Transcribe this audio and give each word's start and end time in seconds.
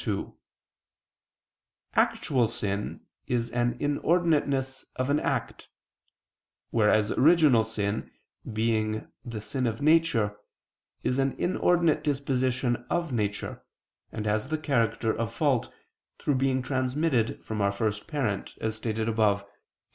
2: 0.03 0.35
Actual 1.93 2.47
sin 2.47 3.05
is 3.27 3.51
an 3.51 3.77
inordinateness 3.77 4.83
of 4.95 5.11
an 5.11 5.19
act: 5.19 5.69
whereas 6.71 7.11
original 7.11 7.63
sin, 7.63 8.09
being 8.51 9.07
the 9.23 9.39
sin 9.39 9.67
of 9.67 9.79
nature, 9.79 10.35
is 11.03 11.19
an 11.19 11.33
inordinate 11.37 12.03
disposition 12.03 12.77
of 12.89 13.13
nature, 13.13 13.63
and 14.11 14.25
has 14.25 14.47
the 14.49 14.57
character 14.57 15.15
of 15.15 15.31
fault 15.31 15.71
through 16.17 16.33
being 16.33 16.63
transmitted 16.63 17.39
from 17.45 17.61
our 17.61 17.71
first 17.71 18.07
parent, 18.07 18.57
as 18.59 18.75
stated 18.75 19.07
above 19.07 19.43
(Q. 19.43 19.51